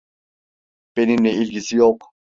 Benimle 0.97 1.31
ilgisi 1.33 1.75
yok. 1.77 2.11